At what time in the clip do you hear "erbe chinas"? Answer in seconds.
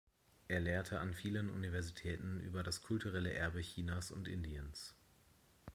3.33-4.09